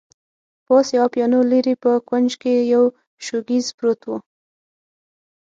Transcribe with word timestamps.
پاس 0.67 0.87
یوه 0.97 1.09
پیانو، 1.13 1.39
لیري 1.51 1.73
په 1.81 1.89
یوه 1.93 2.05
کونج 2.09 2.29
کي 2.41 2.53
یو 2.73 2.83
شوکېز 3.25 3.65
پروت 3.77 4.01
وو. 4.05 4.17